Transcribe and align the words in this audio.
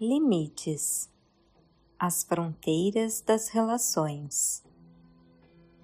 Limites 0.00 1.08
As 1.96 2.24
fronteiras 2.24 3.20
das 3.20 3.48
relações. 3.48 4.64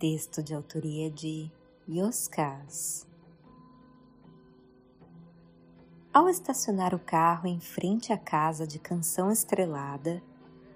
Texto 0.01 0.43
de 0.43 0.53
autoria 0.53 1.09
de 1.09 1.49
Yoskas. 1.89 3.07
Ao 6.13 6.29
estacionar 6.29 6.93
o 6.93 6.99
carro 6.99 7.47
em 7.47 7.61
frente 7.61 8.13
à 8.13 8.19
casa 8.19 8.67
de 8.67 8.81
Canção 8.81 9.31
Estrelada, 9.31 10.21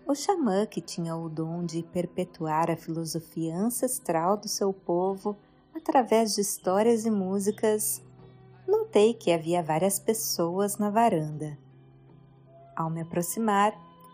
o 0.07 0.15
xamã 0.15 0.65
que 0.65 0.81
tinha 0.81 1.17
o 1.17 1.29
dom 1.29 1.65
de 1.65 1.83
perpetuar 1.83 2.71
a 2.71 2.77
filosofia 2.77 3.57
ancestral 3.57 4.37
do 4.37 4.47
seu 4.47 4.73
povo 4.73 5.37
através 5.75 6.37
de 6.37 6.41
histórias 6.41 7.05
e 7.05 7.11
músicas, 7.11 8.01
notei 8.65 9.13
que 9.13 9.33
havia 9.33 9.61
várias 9.61 9.99
pessoas 9.99 10.79
na 10.79 10.89
varanda. 10.89 11.64
Ao 12.77 12.91
me 12.91 13.03
aproximar, 13.03 13.73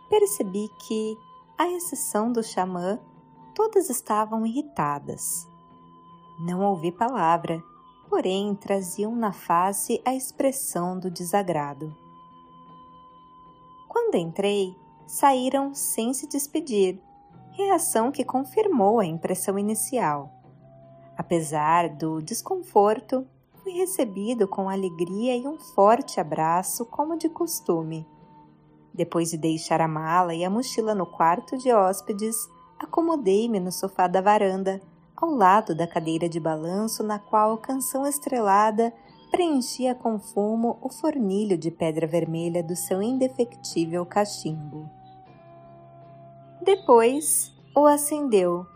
percebi 0.08 0.68
que, 0.86 1.16
à 1.58 1.68
exceção 1.68 2.32
do 2.32 2.42
xamã, 2.42 2.98
todas 3.54 3.90
estavam 3.90 4.44
irritadas. 4.46 5.46
Não 6.38 6.62
ouvi 6.62 6.90
palavra, 6.90 7.62
porém 8.08 8.54
traziam 8.54 9.14
na 9.14 9.32
face 9.32 10.02
a 10.04 10.14
expressão 10.14 10.98
do 10.98 11.10
desagrado. 11.10 11.94
Quando 13.88 14.16
entrei, 14.16 14.74
saíram 15.06 15.74
sem 15.74 16.12
se 16.12 16.26
despedir, 16.26 17.00
reação 17.52 18.10
que 18.10 18.24
confirmou 18.24 19.00
a 19.00 19.06
impressão 19.06 19.58
inicial. 19.58 20.32
Apesar 21.16 21.88
do 21.88 22.22
desconforto, 22.22 23.26
fui 23.62 23.72
recebido 23.72 24.48
com 24.48 24.68
alegria 24.68 25.36
e 25.36 25.46
um 25.46 25.58
forte 25.58 26.18
abraço, 26.18 26.86
como 26.86 27.18
de 27.18 27.28
costume. 27.28 28.06
Depois 28.92 29.30
de 29.30 29.36
deixar 29.36 29.80
a 29.80 29.88
mala 29.88 30.34
e 30.34 30.44
a 30.44 30.50
mochila 30.50 30.94
no 30.94 31.06
quarto 31.06 31.56
de 31.56 31.72
hóspedes, 31.72 32.36
acomodei-me 32.78 33.60
no 33.60 33.70
sofá 33.70 34.06
da 34.06 34.20
varanda, 34.20 34.80
ao 35.16 35.30
lado 35.30 35.74
da 35.74 35.86
cadeira 35.86 36.28
de 36.28 36.40
balanço 36.40 37.02
na 37.02 37.18
qual 37.18 37.58
canção 37.58 38.06
estrelada 38.06 38.92
preenchia 39.30 39.94
com 39.94 40.18
fumo 40.18 40.78
o 40.82 40.88
fornilho 40.88 41.56
de 41.56 41.70
pedra 41.70 42.06
vermelha 42.06 42.62
do 42.62 42.74
seu 42.74 43.00
indefectível 43.00 44.04
cachimbo. 44.04 44.90
Depois 46.62 47.52
o 47.76 47.86
acendeu, 47.86 48.66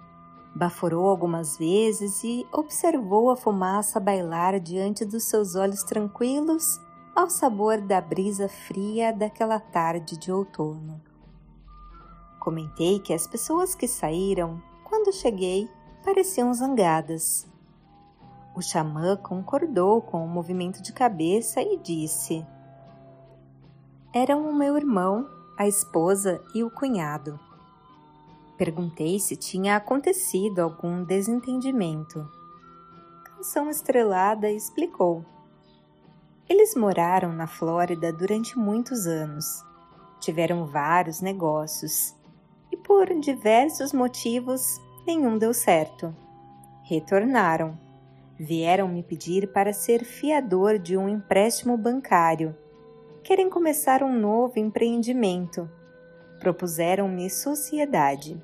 baforou 0.55 1.09
algumas 1.09 1.59
vezes 1.59 2.23
e 2.23 2.47
observou 2.53 3.31
a 3.31 3.37
fumaça 3.37 3.99
bailar 3.99 4.61
diante 4.61 5.05
dos 5.05 5.25
seus 5.25 5.57
olhos 5.57 5.83
tranquilos 5.83 6.79
ao 7.15 7.31
sabor 7.31 7.81
da 7.81 8.01
brisa 8.01 8.49
fria 8.49 9.13
daquela 9.13 9.61
tarde 9.61 10.19
de 10.19 10.33
outono. 10.33 11.01
Comentei 12.41 12.99
que 12.99 13.15
as 13.15 13.27
pessoas 13.27 13.75
que 13.75 13.87
saíram, 13.87 14.61
quando 14.83 15.13
cheguei, 15.13 15.71
pareciam 16.05 16.53
zangadas. 16.53 17.47
O 18.55 18.61
xamã 18.61 19.17
concordou 19.17 20.03
com 20.03 20.25
o 20.25 20.29
movimento 20.29 20.83
de 20.83 20.93
cabeça 20.93 21.63
e 21.63 21.79
disse: 21.79 22.45
Eram 24.13 24.49
o 24.49 24.55
meu 24.55 24.77
irmão, 24.77 25.29
a 25.57 25.69
esposa 25.69 26.43
e 26.53 26.65
o 26.65 26.71
cunhado. 26.71 27.39
Perguntei 28.59 29.21
se 29.21 29.37
tinha 29.37 29.77
acontecido 29.77 30.61
algum 30.61 31.05
desentendimento. 31.05 32.29
Canção 33.25 33.71
Estrelada 33.71 34.51
explicou 34.51 35.25
eles 36.49 36.75
moraram 36.75 37.33
na 37.33 37.47
Flórida 37.47 38.13
durante 38.13 38.59
muitos 38.59 39.07
anos, 39.07 39.65
tiveram 40.21 40.67
vários 40.67 41.21
negócios 41.21 42.15
e, 42.71 42.77
por 42.77 43.09
diversos 43.21 43.93
motivos, 43.93 44.81
nenhum 45.07 45.39
deu 45.39 45.55
certo. 45.55 46.15
Retornaram. 46.83 47.79
Vieram 48.39 48.89
me 48.89 49.03
pedir 49.03 49.53
para 49.53 49.73
ser 49.73 50.05
fiador 50.05 50.79
de 50.79 50.97
um 50.97 51.09
empréstimo 51.09 51.77
bancário. 51.77 52.57
Querem 53.23 53.49
começar 53.49 54.03
um 54.03 54.13
novo 54.13 54.59
empreendimento. 54.59 55.71
Propuseram-me 56.41 57.31
sociedade. 57.31 58.43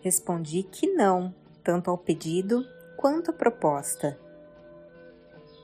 Respondi 0.00 0.62
que 0.62 0.86
não, 0.94 1.34
tanto 1.62 1.90
ao 1.90 1.98
pedido 1.98 2.64
quanto 2.96 3.30
à 3.30 3.34
proposta. 3.34 4.18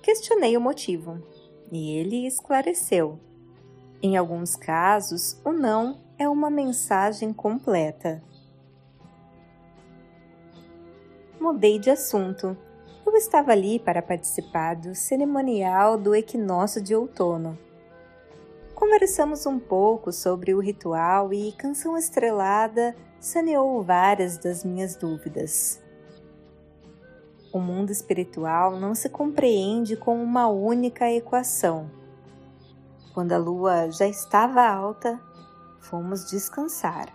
Questionei 0.02 0.56
o 0.56 0.60
motivo 0.60 1.22
e 1.70 1.96
ele 1.96 2.26
esclareceu. 2.26 3.18
Em 4.02 4.16
alguns 4.16 4.56
casos, 4.56 5.40
o 5.44 5.52
não 5.52 6.00
é 6.18 6.28
uma 6.28 6.50
mensagem 6.50 7.32
completa. 7.32 8.22
Mudei 11.40 11.78
de 11.78 11.90
assunto. 11.90 12.56
Eu 13.06 13.16
estava 13.16 13.52
ali 13.52 13.78
para 13.78 14.02
participar 14.02 14.76
do 14.76 14.94
cerimonial 14.94 15.96
do 15.96 16.14
equinócio 16.14 16.80
de 16.80 16.94
outono. 16.94 17.58
Conversamos 18.74 19.46
um 19.46 19.58
pouco 19.58 20.12
sobre 20.12 20.54
o 20.54 20.60
ritual 20.60 21.32
e 21.32 21.52
Canção 21.52 21.96
Estrelada 21.96 22.94
saneou 23.18 23.82
várias 23.82 24.38
das 24.38 24.64
minhas 24.64 24.96
dúvidas. 24.96 25.79
O 27.52 27.58
mundo 27.58 27.90
espiritual 27.90 28.78
não 28.78 28.94
se 28.94 29.08
compreende 29.08 29.96
com 29.96 30.22
uma 30.22 30.46
única 30.46 31.10
equação. 31.10 31.90
Quando 33.12 33.32
a 33.32 33.38
lua 33.38 33.90
já 33.90 34.06
estava 34.06 34.62
alta, 34.62 35.20
fomos 35.80 36.30
descansar. 36.30 37.08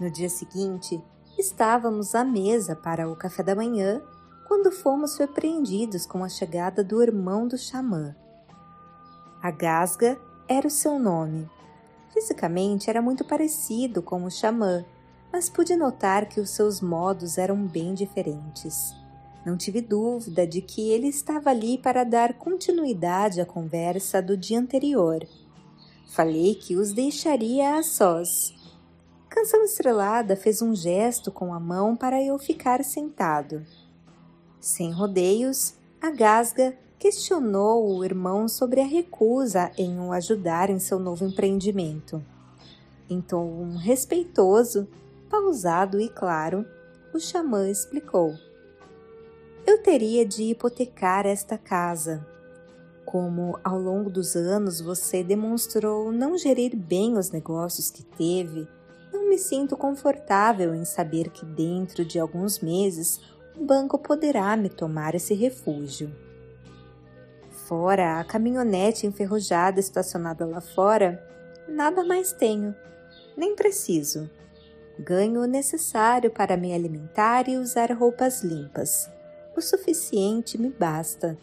No 0.00 0.10
dia 0.10 0.30
seguinte, 0.30 1.02
estávamos 1.38 2.14
à 2.14 2.24
mesa 2.24 2.74
para 2.74 3.06
o 3.06 3.14
café 3.14 3.42
da 3.42 3.54
manhã 3.54 4.00
quando 4.48 4.72
fomos 4.72 5.12
surpreendidos 5.12 6.06
com 6.06 6.24
a 6.24 6.28
chegada 6.28 6.82
do 6.82 7.02
irmão 7.02 7.46
do 7.46 7.58
xamã. 7.58 8.16
A 9.42 9.50
Gasga 9.50 10.18
era 10.48 10.66
o 10.66 10.70
seu 10.70 10.98
nome. 10.98 11.50
Fisicamente 12.14 12.88
era 12.88 13.02
muito 13.02 13.26
parecido 13.26 14.00
com 14.00 14.24
o 14.24 14.30
xamã, 14.30 14.86
mas 15.30 15.50
pude 15.50 15.76
notar 15.76 16.26
que 16.26 16.40
os 16.40 16.48
seus 16.48 16.80
modos 16.80 17.36
eram 17.36 17.66
bem 17.66 17.92
diferentes. 17.92 18.94
Não 19.46 19.56
tive 19.56 19.80
dúvida 19.80 20.44
de 20.44 20.60
que 20.60 20.90
ele 20.90 21.06
estava 21.06 21.50
ali 21.50 21.78
para 21.78 22.02
dar 22.02 22.34
continuidade 22.34 23.40
à 23.40 23.46
conversa 23.46 24.20
do 24.20 24.36
dia 24.36 24.58
anterior. 24.58 25.24
Falei 26.08 26.56
que 26.56 26.74
os 26.74 26.92
deixaria 26.92 27.76
a 27.76 27.82
sós. 27.84 28.52
Canção 29.28 29.62
Estrelada 29.62 30.34
fez 30.34 30.60
um 30.62 30.74
gesto 30.74 31.30
com 31.30 31.54
a 31.54 31.60
mão 31.60 31.94
para 31.94 32.20
eu 32.20 32.36
ficar 32.40 32.82
sentado. 32.82 33.64
Sem 34.60 34.90
rodeios, 34.90 35.74
a 36.02 36.10
Gasga 36.10 36.76
questionou 36.98 37.86
o 37.88 38.04
irmão 38.04 38.48
sobre 38.48 38.80
a 38.80 38.84
recusa 38.84 39.70
em 39.78 39.96
o 40.00 40.12
ajudar 40.12 40.70
em 40.70 40.80
seu 40.80 40.98
novo 40.98 41.24
empreendimento. 41.24 42.20
Em 43.08 43.20
tom 43.20 43.76
respeitoso, 43.76 44.88
pausado 45.30 46.00
e 46.00 46.08
claro, 46.08 46.66
o 47.14 47.20
xamã 47.20 47.70
explicou 47.70 48.34
eu 49.66 49.82
teria 49.82 50.24
de 50.24 50.44
hipotecar 50.44 51.26
esta 51.26 51.58
casa. 51.58 52.24
Como 53.04 53.58
ao 53.64 53.78
longo 53.78 54.08
dos 54.08 54.36
anos 54.36 54.80
você 54.80 55.24
demonstrou 55.24 56.12
não 56.12 56.38
gerir 56.38 56.76
bem 56.76 57.18
os 57.18 57.32
negócios 57.32 57.90
que 57.90 58.04
teve, 58.04 58.68
não 59.12 59.28
me 59.28 59.36
sinto 59.36 59.76
confortável 59.76 60.72
em 60.72 60.84
saber 60.84 61.30
que 61.30 61.44
dentro 61.44 62.04
de 62.04 62.18
alguns 62.18 62.60
meses 62.60 63.20
o 63.56 63.64
banco 63.64 63.98
poderá 63.98 64.56
me 64.56 64.68
tomar 64.68 65.16
esse 65.16 65.34
refúgio. 65.34 66.14
Fora 67.50 68.20
a 68.20 68.24
caminhonete 68.24 69.06
enferrujada 69.06 69.80
estacionada 69.80 70.46
lá 70.46 70.60
fora, 70.60 71.20
nada 71.68 72.04
mais 72.04 72.32
tenho, 72.32 72.72
nem 73.36 73.56
preciso. 73.56 74.30
Ganho 74.98 75.42
o 75.42 75.46
necessário 75.46 76.30
para 76.30 76.56
me 76.56 76.72
alimentar 76.72 77.48
e 77.48 77.56
usar 77.56 77.90
roupas 77.92 78.42
limpas 78.42 79.15
o 79.56 79.62
suficiente 79.62 80.58
me 80.58 80.68
basta. 80.68 81.38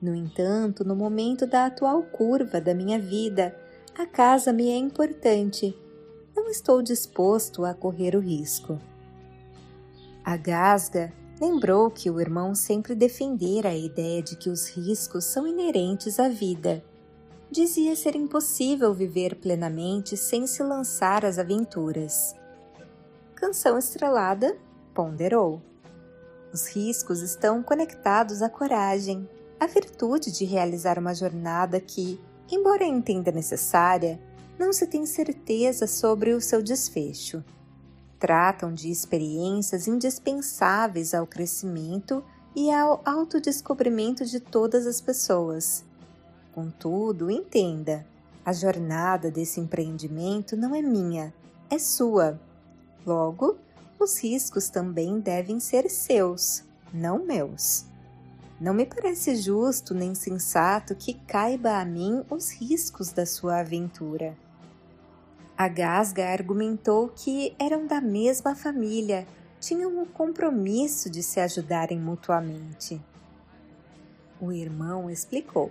No 0.00 0.14
entanto, 0.14 0.84
no 0.84 0.94
momento 0.94 1.46
da 1.46 1.66
atual 1.66 2.02
curva 2.02 2.60
da 2.60 2.74
minha 2.74 2.98
vida, 2.98 3.56
a 3.96 4.06
casa 4.06 4.52
me 4.52 4.68
é 4.68 4.76
importante. 4.76 5.76
Não 6.34 6.48
estou 6.48 6.82
disposto 6.82 7.64
a 7.64 7.74
correr 7.74 8.14
o 8.14 8.20
risco. 8.20 8.78
A 10.24 10.36
Gasga 10.36 11.12
lembrou 11.40 11.90
que 11.90 12.10
o 12.10 12.20
irmão 12.20 12.54
sempre 12.54 12.94
defendera 12.94 13.70
a 13.70 13.76
ideia 13.76 14.22
de 14.22 14.36
que 14.36 14.50
os 14.50 14.68
riscos 14.68 15.24
são 15.24 15.46
inerentes 15.46 16.20
à 16.20 16.28
vida. 16.28 16.84
Dizia 17.50 17.94
ser 17.96 18.16
impossível 18.16 18.92
viver 18.92 19.36
plenamente 19.36 20.16
sem 20.16 20.46
se 20.46 20.62
lançar 20.62 21.24
às 21.24 21.38
aventuras. 21.38 22.34
Canção 23.34 23.78
Estrelada 23.78 24.56
ponderou. 24.92 25.62
Os 26.56 26.68
riscos 26.68 27.20
estão 27.20 27.62
conectados 27.62 28.40
à 28.40 28.48
coragem, 28.48 29.28
à 29.60 29.66
virtude 29.66 30.32
de 30.32 30.46
realizar 30.46 30.98
uma 30.98 31.14
jornada 31.14 31.78
que, 31.78 32.18
embora 32.50 32.82
entenda 32.82 33.30
necessária, 33.30 34.18
não 34.58 34.72
se 34.72 34.86
tem 34.86 35.04
certeza 35.04 35.86
sobre 35.86 36.32
o 36.32 36.40
seu 36.40 36.62
desfecho. 36.62 37.44
Tratam 38.18 38.72
de 38.72 38.90
experiências 38.90 39.86
indispensáveis 39.86 41.12
ao 41.12 41.26
crescimento 41.26 42.24
e 42.54 42.72
ao 42.72 43.02
autodescobrimento 43.04 44.24
de 44.24 44.40
todas 44.40 44.86
as 44.86 44.98
pessoas. 44.98 45.84
Contudo, 46.54 47.30
entenda, 47.30 48.06
a 48.42 48.54
jornada 48.54 49.30
desse 49.30 49.60
empreendimento 49.60 50.56
não 50.56 50.74
é 50.74 50.80
minha, 50.80 51.34
é 51.68 51.78
sua. 51.78 52.40
Logo, 53.04 53.58
os 53.98 54.22
riscos 54.22 54.68
também 54.68 55.20
devem 55.20 55.58
ser 55.58 55.88
seus, 55.90 56.64
não 56.92 57.24
meus. 57.24 57.86
Não 58.60 58.72
me 58.72 58.86
parece 58.86 59.36
justo 59.36 59.94
nem 59.94 60.14
sensato 60.14 60.94
que 60.94 61.14
caiba 61.14 61.78
a 61.78 61.84
mim 61.84 62.24
os 62.30 62.50
riscos 62.50 63.12
da 63.12 63.26
sua 63.26 63.60
aventura. 63.60 64.36
A 65.56 65.68
Gasga 65.68 66.28
argumentou 66.30 67.08
que 67.08 67.54
eram 67.58 67.86
da 67.86 68.00
mesma 68.00 68.54
família, 68.54 69.26
tinham 69.60 70.02
o 70.02 70.06
compromisso 70.06 71.10
de 71.10 71.22
se 71.22 71.40
ajudarem 71.40 71.98
mutuamente. 71.98 73.00
O 74.40 74.52
irmão 74.52 75.10
explicou. 75.10 75.70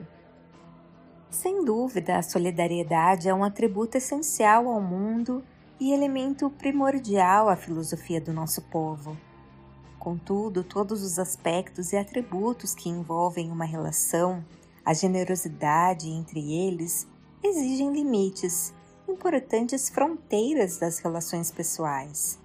Sem 1.29 1.63
dúvida, 1.63 2.17
a 2.17 2.23
solidariedade 2.23 3.29
é 3.29 3.33
um 3.33 3.43
atributo 3.43 3.97
essencial 3.97 4.67
ao 4.67 4.81
mundo 4.81 5.43
e 5.79 5.91
elemento 5.91 6.49
primordial 6.49 7.49
à 7.49 7.55
filosofia 7.55 8.21
do 8.21 8.31
nosso 8.31 8.61
povo. 8.63 9.17
Contudo, 9.99 10.63
todos 10.63 11.01
os 11.03 11.17
aspectos 11.17 11.91
e 11.91 11.97
atributos 11.97 12.73
que 12.73 12.89
envolvem 12.89 13.51
uma 13.51 13.65
relação, 13.65 14.45
a 14.85 14.93
generosidade 14.93 16.07
entre 16.09 16.53
eles, 16.53 17.07
exigem 17.43 17.91
limites, 17.91 18.73
importantes 19.09 19.89
fronteiras 19.89 20.77
das 20.77 20.99
relações 20.99 21.51
pessoais. 21.51 22.39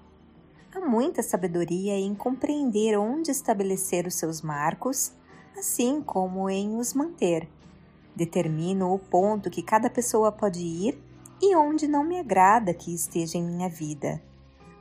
Há 0.74 0.80
muita 0.80 1.22
sabedoria 1.22 1.98
em 1.98 2.14
compreender 2.14 2.96
onde 2.98 3.30
estabelecer 3.30 4.06
os 4.06 4.14
seus 4.14 4.40
marcos, 4.40 5.12
assim 5.56 6.00
como 6.00 6.48
em 6.48 6.76
os 6.76 6.94
manter. 6.94 7.48
Determino 8.14 8.94
o 8.94 8.98
ponto 8.98 9.50
que 9.50 9.62
cada 9.62 9.90
pessoa 9.90 10.30
pode 10.30 10.60
ir 10.60 10.98
e 11.40 11.56
onde 11.56 11.88
não 11.88 12.04
me 12.04 12.18
agrada 12.18 12.74
que 12.74 12.94
esteja 12.94 13.38
em 13.38 13.44
minha 13.44 13.68
vida, 13.68 14.22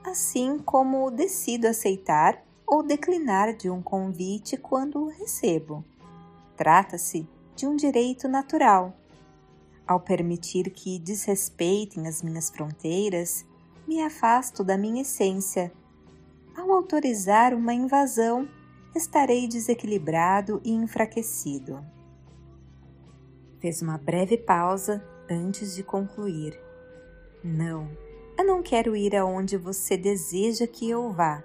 assim 0.03 0.59
como 0.59 1.09
decido 1.09 1.67
aceitar 1.67 2.43
ou 2.67 2.83
declinar 2.83 3.55
de 3.55 3.69
um 3.69 3.81
convite 3.81 4.57
quando 4.57 4.99
o 4.99 5.09
recebo. 5.09 5.83
Trata-se 6.55 7.27
de 7.55 7.65
um 7.65 7.75
direito 7.75 8.27
natural. 8.27 8.93
Ao 9.87 9.99
permitir 9.99 10.69
que 10.69 10.99
desrespeitem 10.99 12.07
as 12.07 12.21
minhas 12.21 12.49
fronteiras, 12.49 13.45
me 13.87 14.03
afasto 14.03 14.63
da 14.63 14.77
minha 14.77 15.01
essência. 15.01 15.71
Ao 16.55 16.71
autorizar 16.71 17.55
uma 17.55 17.73
invasão, 17.73 18.47
estarei 18.95 19.47
desequilibrado 19.47 20.61
e 20.63 20.71
enfraquecido. 20.71 21.83
Fez 23.59 23.81
uma 23.81 23.97
breve 23.97 24.37
pausa 24.37 25.03
antes 25.29 25.75
de 25.75 25.83
concluir. 25.83 26.59
Não, 27.43 27.89
eu 28.37 28.45
não 28.45 28.61
quero 28.61 28.95
ir 28.95 29.15
aonde 29.15 29.57
você 29.57 29.97
deseja 29.97 30.65
que 30.65 30.89
eu 30.89 31.11
vá. 31.11 31.43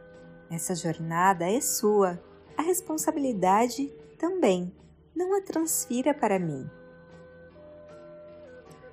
Essa 0.50 0.74
jornada 0.74 1.50
é 1.50 1.60
sua, 1.60 2.22
a 2.56 2.62
responsabilidade 2.62 3.92
também. 4.18 4.72
Não 5.14 5.36
a 5.36 5.40
transfira 5.40 6.14
para 6.14 6.38
mim. 6.38 6.68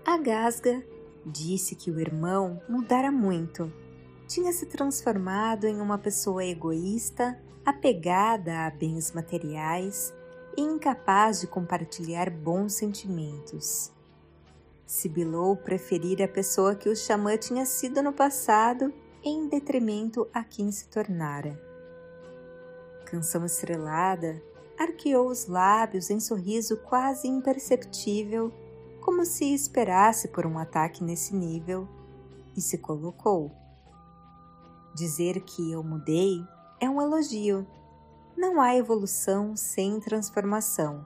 A 0.05 0.17
Gasga 0.17 0.83
disse 1.25 1.75
que 1.75 1.91
o 1.91 1.99
irmão 1.99 2.61
mudara 2.67 3.11
muito. 3.11 3.71
Tinha 4.27 4.51
se 4.51 4.65
transformado 4.65 5.65
em 5.65 5.79
uma 5.79 5.97
pessoa 5.97 6.43
egoísta, 6.43 7.39
apegada 7.65 8.65
a 8.65 8.69
bens 8.71 9.11
materiais 9.11 10.13
e 10.57 10.61
incapaz 10.61 11.41
de 11.41 11.47
compartilhar 11.47 12.29
bons 12.29 12.73
sentimentos. 12.73 13.91
Sibilou 14.91 15.55
preferir 15.55 16.21
a 16.21 16.27
pessoa 16.27 16.75
que 16.75 16.89
o 16.89 16.95
xamã 16.97 17.37
tinha 17.37 17.65
sido 17.65 18.03
no 18.03 18.11
passado 18.11 18.93
em 19.23 19.47
detrimento 19.47 20.27
a 20.33 20.43
quem 20.43 20.69
se 20.69 20.89
tornara. 20.89 21.57
Canção 23.05 23.45
estrelada 23.45 24.43
arqueou 24.77 25.29
os 25.29 25.47
lábios 25.47 26.09
em 26.09 26.19
sorriso 26.19 26.75
quase 26.75 27.25
imperceptível, 27.25 28.51
como 28.99 29.23
se 29.23 29.53
esperasse 29.53 30.27
por 30.27 30.45
um 30.45 30.59
ataque 30.59 31.05
nesse 31.05 31.33
nível, 31.33 31.87
e 32.57 32.59
se 32.59 32.77
colocou. 32.77 33.49
Dizer 34.93 35.39
que 35.39 35.71
eu 35.71 35.81
mudei 35.81 36.45
é 36.81 36.89
um 36.89 37.01
elogio. 37.01 37.65
Não 38.35 38.59
há 38.59 38.75
evolução 38.75 39.55
sem 39.55 40.01
transformação, 40.01 41.05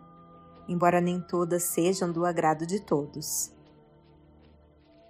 embora 0.67 0.99
nem 0.99 1.21
todas 1.21 1.61
sejam 1.61 2.11
do 2.11 2.25
agrado 2.25 2.65
de 2.65 2.79
todos. 2.79 3.53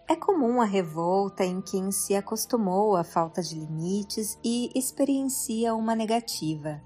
É 0.07 0.15
comum 0.15 0.61
a 0.61 0.65
revolta 0.65 1.43
em 1.43 1.59
quem 1.59 1.91
se 1.91 2.15
acostumou 2.15 2.95
à 2.95 3.03
falta 3.03 3.41
de 3.41 3.55
limites 3.55 4.37
e 4.43 4.69
experiencia 4.75 5.73
uma 5.73 5.95
negativa. 5.95 6.79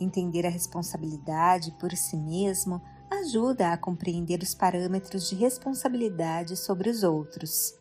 Entender 0.00 0.44
a 0.44 0.50
responsabilidade 0.50 1.70
por 1.78 1.92
si 1.92 2.16
mesmo 2.16 2.82
ajuda 3.08 3.72
a 3.72 3.78
compreender 3.78 4.42
os 4.42 4.56
parâmetros 4.56 5.28
de 5.28 5.36
responsabilidade 5.36 6.56
sobre 6.56 6.90
os 6.90 7.04
outros. 7.04 7.78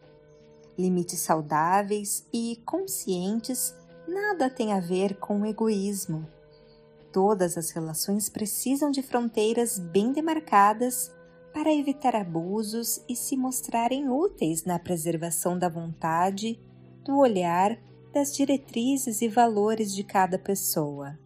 Limites 0.77 1.21
saudáveis 1.21 2.23
e 2.31 2.61
conscientes 2.67 3.73
nada 4.07 4.47
têm 4.47 4.73
a 4.73 4.79
ver 4.79 5.17
com 5.17 5.41
o 5.41 5.45
egoísmo. 5.47 6.23
Todas 7.11 7.57
as 7.57 7.71
relações 7.71 8.29
precisam 8.29 8.91
de 8.91 9.01
fronteiras 9.01 9.79
bem 9.79 10.11
demarcadas 10.11 11.14
para 11.55 11.73
evitar 11.73 12.17
abusos 12.17 13.01
e 13.07 13.15
se 13.15 13.37
mostrarem 13.37 14.09
úteis 14.09 14.65
na 14.65 14.77
preservação 14.77 15.57
da 15.57 15.69
vontade, 15.69 16.59
do 17.01 17.17
olhar, 17.17 17.79
das 18.13 18.35
diretrizes 18.35 19.21
e 19.21 19.29
valores 19.29 19.95
de 19.95 20.03
cada 20.03 20.37
pessoa. 20.37 21.17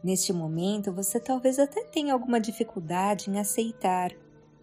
Neste 0.00 0.32
momento, 0.32 0.92
você 0.92 1.18
talvez 1.18 1.58
até 1.58 1.82
tenha 1.82 2.12
alguma 2.12 2.40
dificuldade 2.40 3.28
em 3.28 3.40
aceitar, 3.40 4.12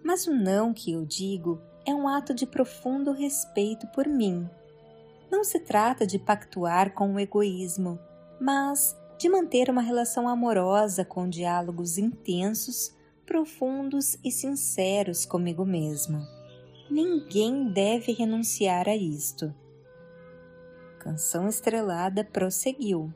mas 0.01 0.27
o 0.27 0.33
não 0.33 0.73
que 0.73 0.93
eu 0.93 1.05
digo 1.05 1.59
é 1.85 1.93
um 1.93 2.07
ato 2.07 2.33
de 2.33 2.47
profundo 2.47 3.11
respeito 3.11 3.87
por 3.87 4.07
mim. 4.07 4.49
Não 5.29 5.43
se 5.43 5.59
trata 5.59 6.07
de 6.07 6.17
pactuar 6.17 6.93
com 6.93 7.15
o 7.15 7.19
egoísmo, 7.19 7.99
mas 8.39 8.95
de 9.19 9.27
manter 9.27 9.69
uma 9.69 9.81
relação 9.81 10.25
amorosa 10.25 11.03
com 11.03 11.27
diálogos 11.27 11.97
intensos 11.97 12.95
profundos 13.25 14.17
e 14.23 14.31
sinceros 14.31 15.25
comigo 15.25 15.65
mesmo. 15.65 16.21
Ninguém 16.89 17.67
deve 17.71 18.11
renunciar 18.11 18.87
a 18.87 18.95
isto. 18.95 19.53
Canção 20.99 21.47
Estrelada 21.47 22.23
prosseguiu. 22.23 23.11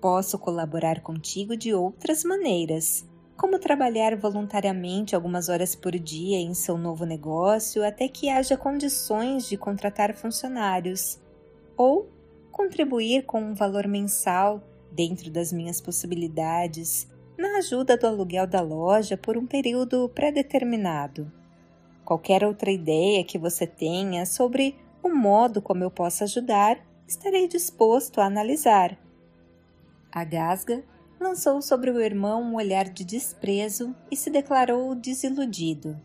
Posso 0.00 0.38
colaborar 0.38 1.02
contigo 1.02 1.56
de 1.56 1.74
outras 1.74 2.24
maneiras, 2.24 3.06
como 3.36 3.58
trabalhar 3.58 4.16
voluntariamente 4.16 5.14
algumas 5.14 5.48
horas 5.48 5.74
por 5.74 5.92
dia 5.92 6.38
em 6.38 6.54
seu 6.54 6.78
novo 6.78 7.04
negócio 7.04 7.86
até 7.86 8.08
que 8.08 8.30
haja 8.30 8.56
condições 8.56 9.46
de 9.46 9.56
contratar 9.58 10.14
funcionários, 10.14 11.20
ou 11.76 12.10
contribuir 12.50 13.24
com 13.26 13.40
um 13.40 13.54
valor 13.54 13.86
mensal 13.86 14.62
dentro 14.90 15.30
das 15.30 15.52
minhas 15.52 15.80
possibilidades 15.80 17.06
na 17.38 17.58
ajuda 17.58 17.96
do 17.96 18.06
aluguel 18.06 18.46
da 18.46 18.60
loja 18.60 19.16
por 19.16 19.36
um 19.36 19.46
período 19.46 20.08
pré-determinado. 20.08 21.30
Qualquer 22.04 22.44
outra 22.44 22.70
ideia 22.70 23.24
que 23.24 23.38
você 23.38 23.66
tenha 23.66 24.24
sobre 24.24 24.76
o 25.02 25.08
modo 25.08 25.60
como 25.60 25.84
eu 25.84 25.90
possa 25.90 26.24
ajudar, 26.24 26.78
estarei 27.06 27.46
disposto 27.46 28.20
a 28.20 28.26
analisar. 28.26 28.98
A 30.10 30.24
Gasga 30.24 30.82
lançou 31.20 31.60
sobre 31.60 31.90
o 31.90 32.00
irmão 32.00 32.42
um 32.42 32.56
olhar 32.56 32.88
de 32.88 33.04
desprezo 33.04 33.94
e 34.10 34.16
se 34.16 34.30
declarou 34.30 34.94
desiludido. 34.94 36.00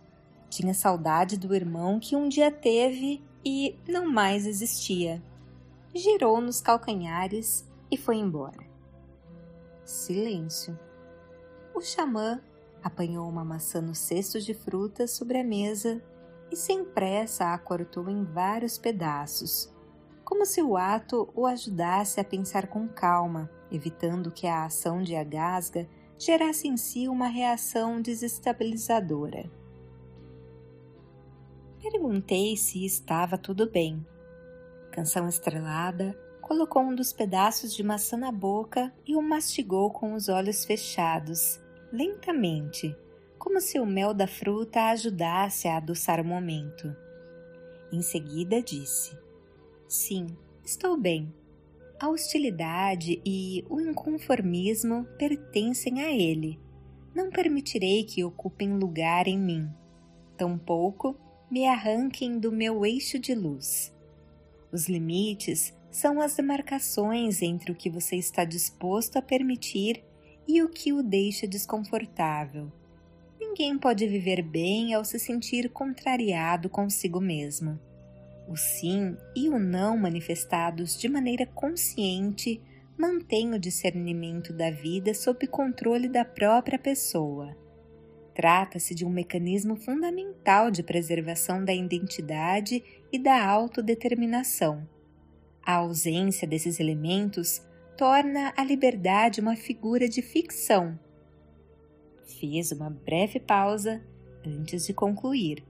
Tinha 0.50 0.73
saudade 0.73 1.38
do 1.38 1.55
irmão 1.55 2.00
que 2.00 2.15
um 2.15 2.27
dia 2.27 2.51
teve 2.51 3.23
e 3.43 3.75
não 3.88 4.11
mais 4.11 4.45
existia. 4.45 5.21
Girou 5.95 6.41
nos 6.41 6.61
calcanhares 6.61 7.67
e 7.89 7.97
foi 7.97 8.17
embora. 8.17 8.59
Silêncio. 9.83 10.77
O 11.74 11.82
xamã 11.82 12.42
apanhou 12.84 13.28
uma 13.28 13.44
maçã 13.44 13.82
no 13.82 13.96
cesto 13.96 14.40
de 14.40 14.54
frutas 14.54 15.12
sobre 15.12 15.38
a 15.40 15.44
mesa 15.44 16.01
e 16.51 16.56
sem 16.56 16.84
pressa 16.84 17.54
a 17.54 17.58
cortou 17.58 18.10
em 18.10 18.24
vários 18.24 18.78
pedaços, 18.78 19.74
como 20.24 20.46
se 20.46 20.62
o 20.62 20.75
ato 20.75 21.30
o 21.34 21.46
ajudasse 21.46 22.20
a 22.20 22.24
pensar 22.24 22.68
com 22.68 22.88
calma, 22.88 23.50
evitando 23.72 24.32
que 24.32 24.48
a 24.48 24.66
ação 24.66 25.01
de 25.01 25.16
Agasga 25.16 25.88
gerasse 26.18 26.68
em 26.68 26.75
si 26.75 27.08
uma 27.08 27.28
reação 27.28 28.01
desestabilizadora. 28.01 29.50
Perguntei 31.82 32.56
se 32.58 32.86
estava 32.86 33.38
tudo 33.38 33.70
bem. 33.70 34.06
Canção 34.92 35.28
Estrelada 35.28 36.16
colocou 36.42 36.82
um 36.82 36.94
dos 36.94 37.13
pedaços 37.13 37.74
de 37.74 37.82
maçã 37.82 38.18
na 38.18 38.32
boca 38.32 38.94
e 39.08 39.16
o 39.16 39.22
mastigou 39.22 39.90
com 39.90 40.13
os 40.13 40.28
olhos 40.28 40.66
fechados, 40.66 41.61
lentamente, 41.91 42.95
como 43.38 43.60
se 43.60 43.79
o 43.79 43.86
mel 43.86 44.13
da 44.13 44.27
fruta 44.27 44.89
ajudasse 44.89 45.67
a 45.67 45.77
adoçar 45.77 46.21
o 46.21 46.25
momento. 46.25 46.95
Em 47.91 48.01
seguida 48.01 48.62
disse: 48.62 49.17
Sim, 49.88 50.27
estou 50.63 50.95
bem. 50.95 51.33
A 52.00 52.10
hostilidade 52.10 53.21
e 53.25 53.65
o 53.69 53.79
inconformismo 53.79 55.05
pertencem 55.17 56.01
a 56.01 56.12
ele. 56.12 56.60
Não 57.13 57.29
permitirei 57.29 58.03
que 58.03 58.24
ocupem 58.24 58.77
lugar 58.77 59.27
em 59.27 59.38
mim. 59.38 59.69
Tampouco 60.38 61.15
me 61.50 61.67
arranquem 61.67 62.39
do 62.39 62.51
meu 62.51 62.86
eixo 62.86 63.19
de 63.19 63.36
luz. 63.36 63.93
Os 64.71 64.88
limites 64.88 65.74
são 65.91 66.21
as 66.21 66.36
demarcações 66.36 67.41
entre 67.41 67.71
o 67.71 67.75
que 67.75 67.89
você 67.89 68.15
está 68.15 68.45
disposto 68.45 69.17
a 69.17 69.21
permitir 69.21 70.03
e 70.53 70.62
o 70.62 70.67
que 70.67 70.91
o 70.91 71.01
deixa 71.01 71.48
desconfortável. 71.48 72.70
Ninguém 73.39 73.77
pode 73.77 74.05
viver 74.05 74.41
bem 74.41 74.93
ao 74.93 75.05
se 75.05 75.17
sentir 75.17 75.70
contrariado 75.70 76.70
consigo 76.70 77.22
mesmo. 77.22 77.79
O 78.50 78.58
sim 78.58 79.15
e 79.34 79.48
o 79.48 79.58
não 79.58 79.98
manifestados 79.98 81.00
de 81.00 81.08
maneira 81.08 81.46
consciente 81.46 82.62
mantêm 82.98 83.53
o 83.53 83.60
discernimento 83.60 84.51
da 84.51 84.70
vida 84.70 85.13
sob 85.13 85.48
controle 85.48 86.10
da 86.10 86.25
própria 86.25 86.77
pessoa. 86.77 87.55
Trata-se 88.36 88.93
de 88.93 89.05
um 89.05 89.10
mecanismo 89.10 89.77
fundamental 89.77 90.70
de 90.70 90.84
preservação 90.84 91.63
da 91.63 91.74
identidade 91.74 92.84
e 93.10 93.17
da 93.17 93.41
autodeterminação. 93.41 94.86
A 95.65 95.75
ausência 95.75 96.46
desses 96.46 96.77
elementos 96.77 97.62
torna 98.01 98.51
a 98.58 98.63
liberdade 98.63 99.39
uma 99.39 99.55
figura 99.55 100.10
de 100.10 100.24
ficção. 100.24 101.00
Fiz 102.25 102.72
uma 102.72 102.89
breve 102.89 103.39
pausa 103.39 104.03
antes 104.43 104.88
de 104.88 104.91
concluir. 104.91 105.63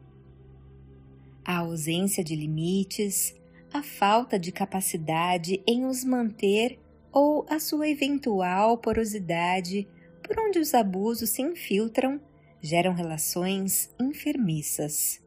A 1.43 1.57
ausência 1.57 2.23
de 2.23 2.33
limites, 2.33 3.35
a 3.73 3.83
falta 3.83 4.39
de 4.39 4.49
capacidade 4.49 5.61
em 5.67 5.83
os 5.83 6.05
manter 6.05 6.79
ou 7.11 7.45
a 7.49 7.59
sua 7.59 7.89
eventual 7.89 8.77
porosidade 8.77 9.85
por 10.23 10.39
onde 10.39 10.57
os 10.57 10.73
abusos 10.73 11.31
se 11.31 11.41
infiltram 11.41 12.17
geram 12.61 12.93
relações 12.93 13.93
enfermiças. 13.99 15.21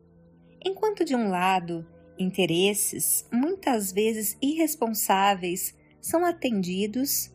Enquanto, 0.65 1.05
de 1.05 1.15
um 1.15 1.29
lado, 1.29 1.87
interesses, 2.19 3.29
muitas 3.31 3.93
vezes 3.93 4.39
irresponsáveis, 4.41 5.75
são 6.05 6.23
atendidos, 6.23 7.33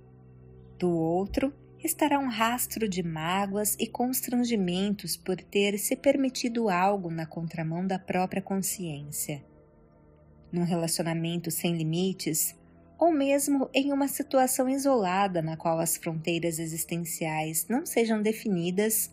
do 0.78 0.92
outro, 0.92 1.52
estará 1.84 2.20
um 2.20 2.28
rastro 2.28 2.88
de 2.88 3.02
mágoas 3.02 3.76
e 3.80 3.88
constrangimentos 3.88 5.18
por 5.18 5.38
ter 5.38 5.80
se 5.80 5.96
permitido 5.96 6.70
algo 6.70 7.10
na 7.10 7.26
contramão 7.26 7.88
da 7.88 7.98
própria 7.98 8.44
consciência. 8.44 9.44
Num 10.52 10.66
relacionamento 10.66 11.50
sem 11.50 11.76
limites, 11.76 12.56
ou 13.00 13.12
mesmo 13.12 13.68
em 13.74 13.92
uma 13.92 14.08
situação 14.08 14.70
isolada 14.70 15.42
na 15.42 15.58
qual 15.58 15.80
as 15.80 15.98
fronteiras 15.98 16.60
existenciais 16.60 17.66
não 17.68 17.88
sejam 17.88 18.22
definidas, 18.22 19.12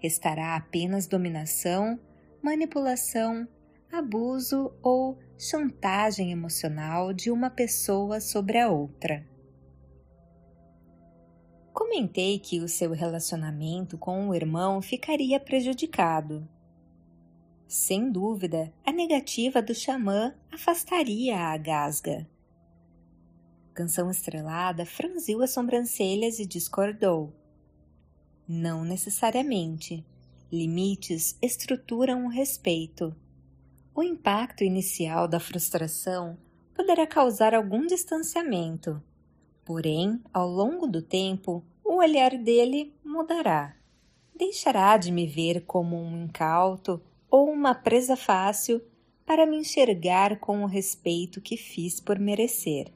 restará 0.00 0.56
apenas 0.56 1.06
dominação, 1.06 2.00
manipulação, 2.42 3.46
abuso 3.92 4.72
ou 4.82 5.18
chantagem 5.38 6.32
emocional 6.32 7.12
de 7.12 7.30
uma 7.30 7.50
pessoa 7.50 8.20
sobre 8.20 8.58
a 8.58 8.70
outra. 8.70 9.26
Comentei 11.72 12.38
que 12.38 12.60
o 12.60 12.68
seu 12.68 12.92
relacionamento 12.92 13.96
com 13.96 14.28
o 14.28 14.34
irmão 14.34 14.82
ficaria 14.82 15.38
prejudicado. 15.38 16.48
Sem 17.68 18.10
dúvida, 18.10 18.72
a 18.84 18.90
negativa 18.90 19.62
do 19.62 19.74
xamã 19.74 20.34
afastaria 20.50 21.36
a 21.36 21.56
gasga. 21.56 22.28
Canção 23.74 24.10
Estrelada 24.10 24.84
franziu 24.84 25.40
as 25.40 25.50
sobrancelhas 25.50 26.40
e 26.40 26.46
discordou. 26.46 27.32
Não 28.46 28.84
necessariamente. 28.84 30.04
Limites 30.50 31.38
estruturam 31.40 32.26
o 32.26 32.28
respeito. 32.28 33.14
O 33.98 34.02
impacto 34.04 34.62
inicial 34.62 35.26
da 35.26 35.40
frustração 35.40 36.38
poderá 36.72 37.04
causar 37.04 37.52
algum 37.52 37.84
distanciamento, 37.84 39.02
porém, 39.64 40.22
ao 40.32 40.48
longo 40.48 40.86
do 40.86 41.02
tempo, 41.02 41.64
o 41.84 41.96
olhar 41.96 42.38
dele 42.38 42.94
mudará. 43.04 43.74
Deixará 44.36 44.96
de 44.96 45.10
me 45.10 45.26
ver 45.26 45.64
como 45.66 46.00
um 46.00 46.16
incauto 46.16 47.02
ou 47.28 47.50
uma 47.50 47.74
presa 47.74 48.14
fácil 48.16 48.80
para 49.26 49.44
me 49.44 49.56
enxergar 49.56 50.38
com 50.38 50.62
o 50.62 50.66
respeito 50.66 51.40
que 51.40 51.56
fiz 51.56 51.98
por 51.98 52.20
merecer. 52.20 52.92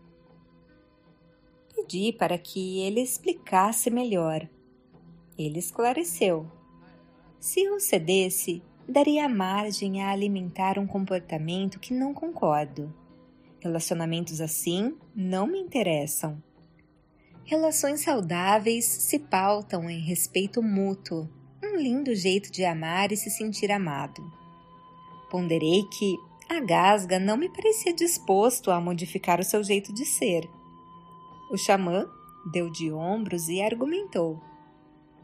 Pedi 1.74 2.12
para 2.12 2.38
que 2.38 2.78
ele 2.78 3.00
explicasse 3.00 3.90
melhor 3.90 4.48
ele 5.36 5.58
esclareceu. 5.58 6.48
Se 7.40 7.64
eu 7.64 7.80
cedesse, 7.80 8.62
daria 8.88 9.28
margem 9.28 10.02
a 10.02 10.10
alimentar 10.10 10.78
um 10.78 10.86
comportamento 10.86 11.78
que 11.78 11.94
não 11.94 12.12
concordo. 12.12 12.92
Relacionamentos 13.60 14.40
assim 14.40 14.96
não 15.14 15.46
me 15.46 15.58
interessam. 15.58 16.42
Relações 17.44 18.00
saudáveis 18.00 18.84
se 18.84 19.18
pautam 19.18 19.90
em 19.90 20.00
respeito 20.00 20.62
mútuo, 20.62 21.28
um 21.62 21.76
lindo 21.76 22.14
jeito 22.14 22.50
de 22.50 22.64
amar 22.64 23.12
e 23.12 23.16
se 23.16 23.30
sentir 23.30 23.70
amado. 23.70 24.22
Ponderei 25.30 25.84
que 25.84 26.16
a 26.48 26.60
Gasga 26.60 27.18
não 27.18 27.36
me 27.36 27.48
parecia 27.48 27.92
disposto 27.92 28.70
a 28.70 28.80
modificar 28.80 29.40
o 29.40 29.44
seu 29.44 29.62
jeito 29.64 29.92
de 29.92 30.04
ser. 30.04 30.48
O 31.50 31.56
xamã 31.56 32.06
deu 32.52 32.70
de 32.70 32.92
ombros 32.92 33.48
e 33.48 33.62
argumentou. 33.62 34.40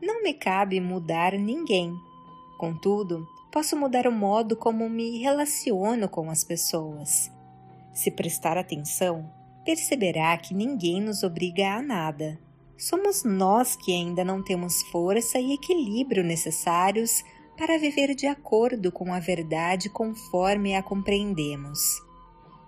Não 0.01 0.23
me 0.23 0.33
cabe 0.33 0.81
mudar 0.81 1.33
ninguém. 1.33 1.95
Contudo, 2.57 3.27
posso 3.51 3.77
mudar 3.77 4.07
o 4.07 4.13
modo 4.13 4.57
como 4.57 4.89
me 4.89 5.19
relaciono 5.19 6.09
com 6.09 6.31
as 6.31 6.45
pessoas. 6.45 7.31
Se 7.93 8.11
prestar 8.11 8.57
atenção, 8.57 9.31
perceberá 9.65 10.37
que 10.37 10.55
ninguém 10.55 11.01
nos 11.01 11.23
obriga 11.23 11.75
a 11.75 11.83
nada. 11.83 12.39
Somos 12.77 13.25
nós 13.25 13.75
que 13.75 13.93
ainda 13.93 14.25
não 14.25 14.43
temos 14.43 14.83
força 14.85 15.39
e 15.39 15.53
equilíbrio 15.53 16.23
necessários 16.23 17.25
para 17.57 17.79
viver 17.79 18.15
de 18.15 18.27
acordo 18.27 18.93
com 18.93 19.13
a 19.13 19.19
verdade 19.19 19.89
conforme 19.89 20.77
a 20.77 20.83
compreendemos. 20.83 21.81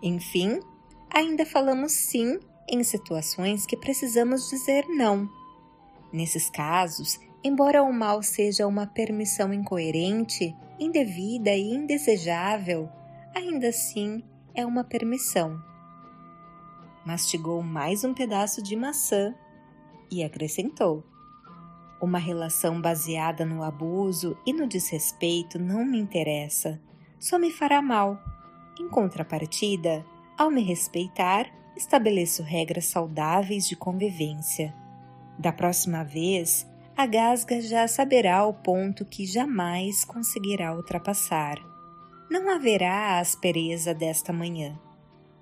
Enfim, 0.02 0.60
ainda 1.08 1.46
falamos 1.46 1.92
sim 1.92 2.40
em 2.68 2.82
situações 2.82 3.66
que 3.66 3.76
precisamos 3.76 4.48
dizer 4.48 4.86
não 4.88 5.28
Nesses 6.12 6.50
casos, 6.50 7.20
embora 7.42 7.82
o 7.82 7.92
mal 7.92 8.22
seja 8.22 8.66
uma 8.66 8.86
permissão 8.86 9.54
incoerente, 9.54 10.56
indevida 10.80 11.50
e 11.50 11.74
indesejável, 11.74 12.88
ainda 13.34 13.68
assim 13.68 14.24
é 14.54 14.64
uma 14.64 14.82
permissão. 14.82 15.62
Mastigou 17.04 17.62
mais 17.62 18.02
um 18.02 18.14
pedaço 18.14 18.62
de 18.62 18.74
maçã 18.74 19.34
e 20.10 20.24
acrescentou: 20.24 21.04
Uma 22.00 22.18
relação 22.18 22.80
baseada 22.80 23.44
no 23.44 23.62
abuso 23.62 24.36
e 24.46 24.52
no 24.54 24.66
desrespeito 24.66 25.58
não 25.58 25.84
me 25.84 25.98
interessa, 25.98 26.80
só 27.18 27.38
me 27.38 27.50
fará 27.50 27.82
mal. 27.82 28.18
Em 28.80 28.88
contrapartida, 28.88 30.04
ao 30.38 30.50
me 30.50 30.62
respeitar, 30.62 31.46
estabeleço 31.76 32.42
regras 32.42 32.86
saudáveis 32.86 33.68
de 33.68 33.76
convivência. 33.76 34.74
Da 35.38 35.52
próxima 35.52 36.02
vez, 36.02 36.69
a 37.00 37.06
gasga 37.06 37.62
já 37.62 37.88
saberá 37.88 38.44
o 38.44 38.52
ponto 38.52 39.06
que 39.06 39.24
jamais 39.24 40.04
conseguirá 40.04 40.76
ultrapassar. 40.76 41.56
Não 42.30 42.50
haverá 42.50 42.92
a 42.92 43.20
aspereza 43.20 43.94
desta 43.94 44.34
manhã. 44.34 44.78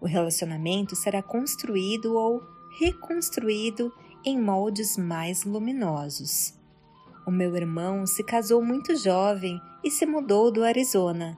O 0.00 0.06
relacionamento 0.06 0.94
será 0.94 1.20
construído 1.20 2.16
ou 2.16 2.40
reconstruído 2.78 3.92
em 4.24 4.40
moldes 4.40 4.96
mais 4.96 5.42
luminosos. 5.42 6.54
O 7.26 7.30
meu 7.32 7.56
irmão 7.56 8.06
se 8.06 8.22
casou 8.22 8.64
muito 8.64 8.94
jovem 8.94 9.60
e 9.82 9.90
se 9.90 10.06
mudou 10.06 10.52
do 10.52 10.62
Arizona. 10.62 11.36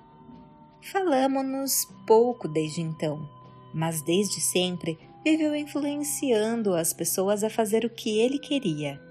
Falamos-nos 0.82 1.86
pouco 2.06 2.46
desde 2.46 2.82
então, 2.82 3.26
mas 3.72 4.02
desde 4.02 4.38
sempre 4.38 4.98
viveu 5.24 5.56
influenciando 5.56 6.74
as 6.74 6.92
pessoas 6.92 7.42
a 7.42 7.48
fazer 7.48 7.86
o 7.86 7.90
que 7.90 8.20
ele 8.20 8.38
queria. 8.38 9.08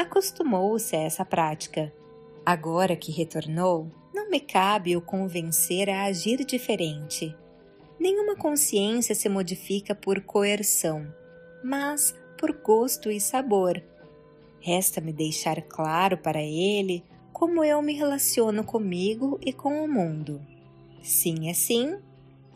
Acostumou-se 0.00 0.96
a 0.96 1.00
essa 1.00 1.26
prática. 1.26 1.92
Agora 2.44 2.96
que 2.96 3.12
retornou, 3.12 3.92
não 4.14 4.30
me 4.30 4.40
cabe 4.40 4.96
o 4.96 5.02
convencer 5.02 5.90
a 5.90 6.04
agir 6.04 6.42
diferente. 6.42 7.36
Nenhuma 7.98 8.34
consciência 8.34 9.14
se 9.14 9.28
modifica 9.28 9.94
por 9.94 10.22
coerção, 10.22 11.06
mas 11.62 12.16
por 12.38 12.50
gosto 12.62 13.10
e 13.10 13.20
sabor. 13.20 13.82
Resta-me 14.58 15.12
deixar 15.12 15.60
claro 15.60 16.16
para 16.16 16.40
ele 16.40 17.04
como 17.30 17.62
eu 17.62 17.82
me 17.82 17.92
relaciono 17.92 18.64
comigo 18.64 19.38
e 19.44 19.52
com 19.52 19.84
o 19.84 19.86
mundo. 19.86 20.40
Sim 21.02 21.50
é 21.50 21.52
sim, 21.52 21.98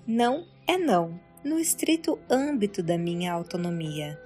não 0.06 0.46
é 0.66 0.78
não, 0.78 1.20
no 1.44 1.58
estrito 1.58 2.18
âmbito 2.30 2.82
da 2.82 2.96
minha 2.96 3.34
autonomia. 3.34 4.18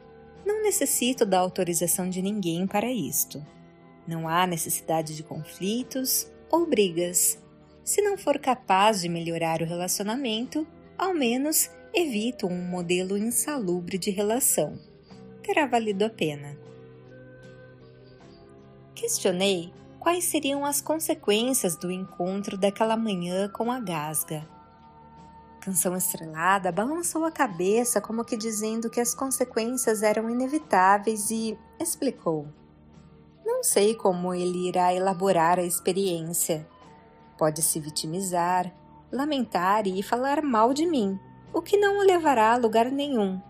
Não 0.48 0.62
necessito 0.62 1.26
da 1.26 1.38
autorização 1.38 2.08
de 2.08 2.22
ninguém 2.22 2.66
para 2.66 2.90
isto. 2.90 3.44
Não 4.06 4.26
há 4.26 4.46
necessidade 4.46 5.14
de 5.14 5.22
conflitos 5.22 6.26
ou 6.50 6.66
brigas. 6.66 7.38
Se 7.84 8.00
não 8.00 8.16
for 8.16 8.38
capaz 8.38 9.02
de 9.02 9.10
melhorar 9.10 9.60
o 9.60 9.66
relacionamento, 9.66 10.66
ao 10.96 11.12
menos 11.12 11.70
evito 11.92 12.46
um 12.46 12.62
modelo 12.62 13.18
insalubre 13.18 13.98
de 13.98 14.10
relação. 14.10 14.78
Terá 15.42 15.66
valido 15.66 16.06
a 16.06 16.08
pena. 16.08 16.58
Questionei 18.94 19.70
quais 20.00 20.24
seriam 20.24 20.64
as 20.64 20.80
consequências 20.80 21.76
do 21.76 21.92
encontro 21.92 22.56
daquela 22.56 22.96
manhã 22.96 23.50
com 23.50 23.70
a 23.70 23.78
Gasga. 23.78 24.48
Canção 25.60 25.96
Estrelada 25.96 26.70
balançou 26.70 27.24
a 27.24 27.30
cabeça 27.30 28.00
como 28.00 28.24
que 28.24 28.36
dizendo 28.36 28.88
que 28.88 29.00
as 29.00 29.14
consequências 29.14 30.02
eram 30.02 30.30
inevitáveis 30.30 31.30
e 31.30 31.58
explicou. 31.80 32.46
Não 33.44 33.62
sei 33.62 33.94
como 33.94 34.32
ele 34.32 34.68
irá 34.68 34.94
elaborar 34.94 35.58
a 35.58 35.64
experiência. 35.64 36.66
Pode 37.36 37.62
se 37.62 37.80
vitimizar, 37.80 38.72
lamentar 39.10 39.86
e 39.86 40.02
falar 40.02 40.42
mal 40.42 40.72
de 40.72 40.86
mim, 40.86 41.18
o 41.52 41.60
que 41.60 41.76
não 41.76 41.98
o 41.98 42.02
levará 42.02 42.52
a 42.52 42.56
lugar 42.56 42.90
nenhum. 42.90 43.40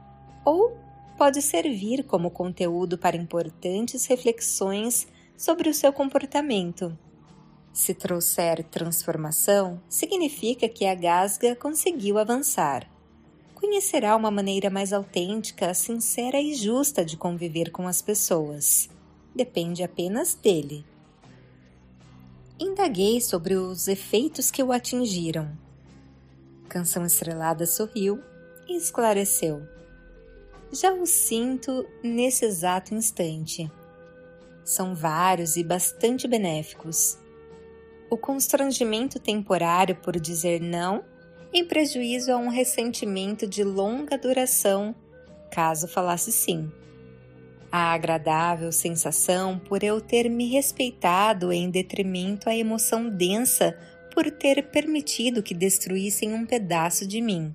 Ou 0.44 0.76
pode 1.16 1.42
servir 1.42 2.04
como 2.04 2.30
conteúdo 2.30 2.96
para 2.96 3.16
importantes 3.16 4.06
reflexões 4.06 5.06
sobre 5.36 5.68
o 5.68 5.74
seu 5.74 5.92
comportamento. 5.92 6.96
Se 7.72 7.94
trouxer 7.94 8.64
transformação, 8.64 9.80
significa 9.88 10.68
que 10.68 10.84
a 10.84 10.94
gasga 10.94 11.54
conseguiu 11.54 12.18
avançar. 12.18 12.88
Conhecerá 13.54 14.16
uma 14.16 14.30
maneira 14.30 14.70
mais 14.70 14.92
autêntica, 14.92 15.74
sincera 15.74 16.40
e 16.40 16.54
justa 16.54 17.04
de 17.04 17.16
conviver 17.16 17.70
com 17.70 17.86
as 17.86 18.00
pessoas. 18.00 18.88
Depende 19.34 19.82
apenas 19.82 20.34
dele. 20.34 20.84
Indaguei 22.58 23.20
sobre 23.20 23.54
os 23.54 23.86
efeitos 23.86 24.50
que 24.50 24.62
o 24.62 24.72
atingiram. 24.72 25.50
Canção 26.68 27.04
Estrelada 27.06 27.66
sorriu 27.66 28.20
e 28.68 28.76
esclareceu. 28.76 29.62
Já 30.72 30.92
o 30.92 31.06
sinto 31.06 31.86
nesse 32.02 32.44
exato 32.44 32.94
instante. 32.94 33.70
São 34.64 34.94
vários 34.94 35.56
e 35.56 35.64
bastante 35.64 36.28
benéficos. 36.28 37.18
O 38.10 38.16
constrangimento 38.16 39.18
temporário 39.18 39.96
por 39.96 40.18
dizer 40.18 40.60
não 40.60 41.04
em 41.52 41.64
prejuízo 41.64 42.32
a 42.32 42.36
um 42.36 42.48
ressentimento 42.48 43.46
de 43.46 43.64
longa 43.64 44.18
duração, 44.18 44.94
caso 45.50 45.88
falasse 45.88 46.30
sim 46.30 46.70
a 47.70 47.92
agradável 47.92 48.72
sensação 48.72 49.58
por 49.58 49.82
eu 49.82 50.00
ter 50.00 50.28
me 50.28 50.46
respeitado 50.48 51.52
em 51.52 51.70
detrimento 51.70 52.48
à 52.48 52.56
emoção 52.56 53.08
densa 53.08 53.76
por 54.12 54.30
ter 54.30 54.62
permitido 54.70 55.42
que 55.42 55.54
destruíssem 55.54 56.32
um 56.32 56.46
pedaço 56.46 57.06
de 57.06 57.20
mim. 57.20 57.54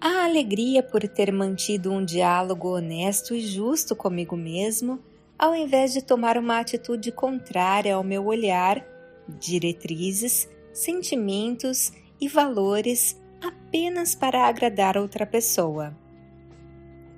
A 0.00 0.24
alegria 0.24 0.82
por 0.82 1.06
ter 1.08 1.32
mantido 1.32 1.92
um 1.92 2.04
diálogo 2.04 2.74
honesto 2.74 3.34
e 3.34 3.40
justo 3.40 3.96
comigo 3.96 4.36
mesmo, 4.36 5.00
ao 5.38 5.54
invés 5.54 5.92
de 5.92 6.02
tomar 6.02 6.36
uma 6.36 6.58
atitude 6.58 7.10
contrária 7.12 7.94
ao 7.94 8.04
meu 8.04 8.26
olhar, 8.26 8.84
diretrizes, 9.28 10.48
sentimentos 10.72 11.92
e 12.20 12.28
valores 12.28 13.20
apenas 13.42 14.14
para 14.14 14.46
agradar 14.46 14.96
outra 14.96 15.26
pessoa. 15.26 15.96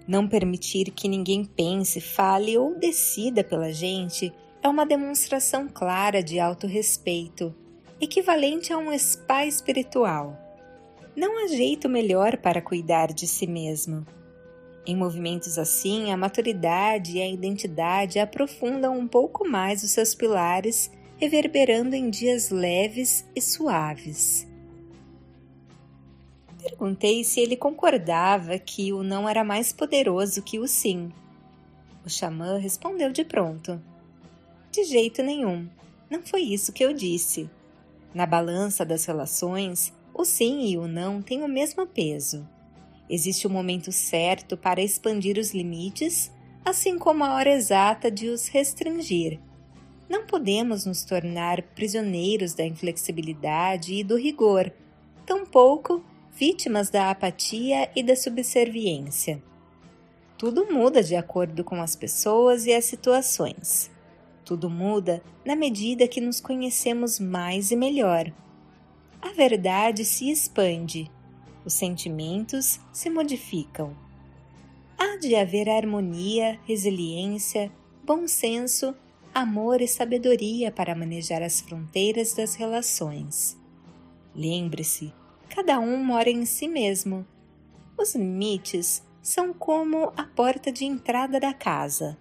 Não 0.07 0.27
permitir 0.27 0.91
que 0.91 1.07
ninguém 1.09 1.45
pense, 1.45 2.01
fale 2.01 2.57
ou 2.57 2.75
decida 2.75 3.45
pela 3.45 3.73
gente 3.73 4.33
é 4.63 4.69
uma 4.69 4.87
demonstração 4.87 5.69
clara 5.69 6.23
de 6.23 6.41
autorrespeito, 6.41 7.55
equivalente 8.01 8.73
a 8.73 8.79
um 8.79 8.97
spa 8.99 9.45
espiritual. 9.45 10.37
Não 11.15 11.45
há 11.45 11.49
jeito 11.49 11.89
melhor 11.89 12.37
para 12.39 12.63
cuidar 12.63 13.13
de 13.13 13.27
si 13.27 13.47
mesmo. 13.47 14.07
Em 14.87 14.97
movimentos 14.97 15.59
assim, 15.59 16.11
a 16.11 16.17
maturidade 16.17 17.19
e 17.19 17.23
a 17.23 17.29
identidade 17.29 18.19
aprofundam 18.19 18.99
um 18.99 19.07
pouco 19.07 19.47
mais 19.47 19.83
os 19.83 19.91
seus 19.91 20.15
pilares, 20.15 20.91
reverberando 21.19 21.97
em 21.97 22.09
dias 22.09 22.51
leves 22.51 23.27
e 23.35 23.41
suaves. 23.41 24.47
Perguntei 26.63 27.25
se 27.25 27.41
ele 27.41 27.57
concordava 27.57 28.59
que 28.59 28.93
o 28.93 29.03
não 29.03 29.29
era 29.29 29.43
mais 29.43 29.73
poderoso 29.73 30.43
que 30.43 30.59
o 30.59 30.69
sim. 30.69 31.11
O 32.05 32.09
xamã 32.09 32.57
respondeu 32.57 33.11
de 33.11 33.25
pronto: 33.25 33.83
De 34.71 34.85
jeito 34.85 35.23
nenhum. 35.23 35.69
Não 36.09 36.23
foi 36.23 36.43
isso 36.43 36.73
que 36.73 36.85
eu 36.85 36.93
disse. 36.93 37.51
Na 38.15 38.25
balança 38.25 38.85
das 38.85 39.05
relações, 39.05 39.93
o 40.15 40.25
sim 40.25 40.67
e 40.67 40.79
o 40.79 40.87
não 40.87 41.21
têm 41.21 41.43
o 41.43 41.49
mesmo 41.49 41.87
peso. 41.87 42.49
Existe 43.11 43.47
o 43.47 43.51
um 43.51 43.53
momento 43.53 43.91
certo 43.91 44.57
para 44.57 44.83
expandir 44.83 45.37
os 45.39 45.53
limites, 45.53 46.31
assim 46.65 46.99
como 46.99 47.25
a 47.25 47.35
hora 47.35 47.51
exata 47.51 48.11
de 48.11 48.29
os 48.29 48.49
restringir. 48.49 49.41
Não 50.09 50.27
podemos 50.27 50.87
nos 50.87 51.05
tornar 51.05 51.63
prisioneiros 51.75 52.55
da 52.55 52.65
inflexibilidade 52.65 53.95
e 53.95 54.03
do 54.03 54.17
rigor, 54.17 54.73
tampouco 55.27 56.03
vítimas 56.33 56.89
da 56.89 57.11
apatia 57.11 57.91
e 57.95 58.03
da 58.03 58.17
subserviência. 58.17 59.43
Tudo 60.39 60.73
muda 60.73 61.03
de 61.03 61.17
acordo 61.17 61.65
com 61.65 61.83
as 61.83 61.97
pessoas 61.97 62.65
e 62.65 62.73
as 62.73 62.85
situações. 62.85 63.91
Tudo 64.45 64.71
muda 64.71 65.23
na 65.45 65.57
medida 65.57 66.09
que 66.09 66.21
nos 66.21 66.41
conhecemos 66.41 67.19
mais 67.19 67.71
e 67.71 67.77
melhor. 67.77 68.33
A 69.21 69.33
verdade 69.33 70.05
se 70.05 70.31
expande, 70.31 71.11
os 71.65 71.75
sentimentos 71.75 72.81
se 72.93 73.11
modificam. 73.11 73.97
Há 74.97 75.17
de 75.17 75.35
haver 75.35 75.69
harmonia, 75.69 76.59
resiliência, 76.65 77.71
bom 78.05 78.27
senso, 78.29 78.95
amor 79.39 79.81
e 79.81 79.89
sabedoria 79.89 80.71
para 80.71 80.95
manejar 80.95 81.43
as 81.43 81.61
fronteiras 81.61 82.35
das 82.35 82.55
relações. 82.55 83.57
Lembre-se 84.35 85.13
cada 85.49 85.79
um 85.81 86.05
mora 86.05 86.31
em 86.31 86.45
si 86.45 86.69
mesmo. 86.69 87.27
Os 87.97 88.15
limites 88.15 89.03
são 89.23 89.53
como 89.53 90.13
a 90.17 90.25
porta 90.25 90.71
de 90.71 90.85
entrada 90.85 91.41
da 91.41 91.53
casa. 91.53 92.19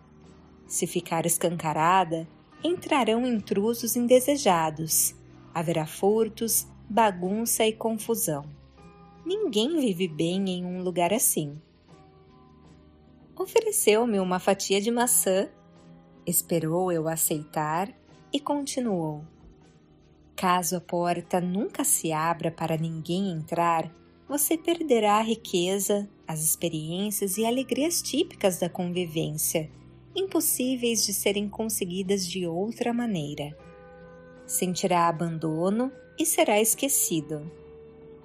Se 0.66 0.88
ficar 0.88 1.26
escancarada, 1.26 2.28
entrarão 2.64 3.26
intrusos 3.26 3.96
indesejados. 3.96 5.16
Haverá 5.54 5.86
furtos, 5.86 6.68
bagunça 6.90 7.66
e 7.66 7.74
confusão. 7.74 8.46
Ninguém 9.26 9.80
vive 9.80 10.08
bem 10.08 10.50
em 10.50 10.66
um 10.66 10.82
lugar 10.82 11.14
assim. 11.14 11.62
Ofereceu-me 13.36 14.20
uma 14.20 14.40
fatia 14.40 14.82
de 14.82 14.90
maçã, 14.90 15.50
esperou 16.28 16.92
eu 16.92 17.08
aceitar 17.08 17.90
e 18.34 18.40
continuou. 18.40 19.24
Caso 20.36 20.76
a 20.76 20.82
porta 20.82 21.40
nunca 21.40 21.84
se 21.84 22.12
abra 22.12 22.52
para 22.52 22.78
ninguém 22.78 23.32
entrar, 23.32 23.90
você 24.28 24.58
perderá 24.58 25.16
a 25.16 25.22
riqueza, 25.22 26.08
as 26.28 26.44
experiências 26.44 27.38
e 27.38 27.46
alegrias 27.46 28.02
típicas 28.02 28.60
da 28.60 28.70
convivência, 28.70 29.72
impossíveis 30.14 31.06
de 31.06 31.14
serem 31.14 31.48
conseguidas 31.48 32.28
de 32.28 32.46
outra 32.46 32.94
maneira. 32.94 33.58
Sentirá 34.46 35.08
abandono 35.08 35.92
e 36.20 36.26
será 36.26 36.60
esquecido. 36.60 37.50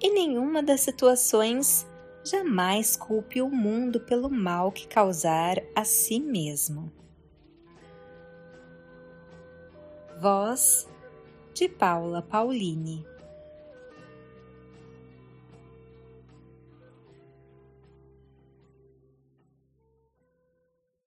E 0.01 0.11
nenhuma 0.11 0.61
das 0.61 0.81
situações 0.81 1.87
jamais 2.25 2.97
culpe 2.97 3.41
o 3.41 3.49
mundo 3.49 4.01
pelo 4.01 4.29
mal 4.29 4.71
que 4.71 4.87
causar 4.87 5.63
a 5.73 5.85
si 5.85 6.19
mesmo. 6.19 6.91
Voz 10.23 10.87
de 11.53 11.67
Paula 11.67 12.21
Paulini 12.21 13.05